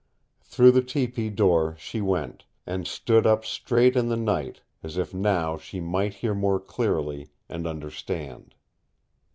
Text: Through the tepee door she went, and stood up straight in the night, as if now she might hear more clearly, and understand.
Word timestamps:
Through 0.41 0.71
the 0.71 0.81
tepee 0.81 1.29
door 1.29 1.75
she 1.77 2.01
went, 2.01 2.45
and 2.65 2.87
stood 2.87 3.27
up 3.27 3.45
straight 3.45 3.95
in 3.95 4.09
the 4.09 4.15
night, 4.17 4.61
as 4.81 4.97
if 4.97 5.13
now 5.13 5.57
she 5.57 5.79
might 5.79 6.15
hear 6.15 6.33
more 6.33 6.59
clearly, 6.59 7.29
and 7.47 7.67
understand. 7.67 8.55